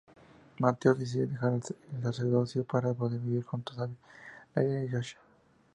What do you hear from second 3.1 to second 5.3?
vivir junto a Dalila y Yasna.